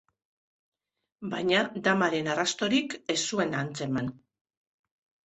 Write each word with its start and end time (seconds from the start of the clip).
Baina 1.33 1.59
damaren 1.87 2.29
arrastorik 2.35 2.97
ez 3.15 3.17
zuen 3.33 3.53
atzeman. 3.61 4.11